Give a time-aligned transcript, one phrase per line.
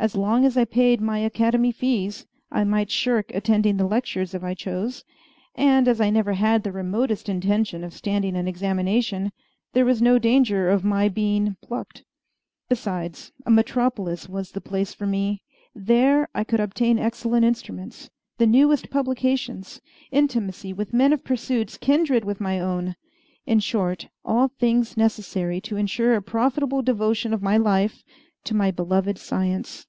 [0.00, 4.42] As long as I paid my Academy fees, I might shirk attending the lectures if
[4.42, 5.04] I chose;
[5.54, 9.30] and, as I never had the remotest intention of standing an examination,
[9.74, 12.02] there was no danger of my being "plucked."
[12.70, 15.42] Besides, a metropolis was the place for me.
[15.74, 18.08] There I could obtain excellent instruments,
[18.38, 22.96] the newest publications, intimacy with men of pursuits kindred with my own
[23.44, 28.02] in short, all things necessary to ensure a profitable devotion of my life
[28.44, 29.86] to my beloved science.